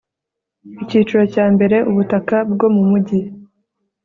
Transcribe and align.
icyiciro 0.83 1.23
cya 1.33 1.45
mbere 1.53 1.77
ubutaka 1.89 2.35
bwo 2.51 2.67
mu 2.75 2.83
mujyi 2.89 3.19